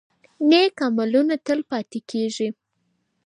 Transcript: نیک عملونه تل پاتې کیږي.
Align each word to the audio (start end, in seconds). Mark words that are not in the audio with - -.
نیک 0.49 0.75
عملونه 0.87 1.35
تل 1.45 1.59
پاتې 1.69 1.99
کیږي. 2.09 2.49